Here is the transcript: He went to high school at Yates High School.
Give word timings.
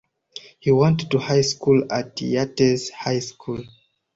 He 0.57 0.71
went 0.71 1.11
to 1.11 1.19
high 1.19 1.41
school 1.41 1.83
at 1.91 2.19
Yates 2.21 2.89
High 2.89 3.19
School. 3.19 3.63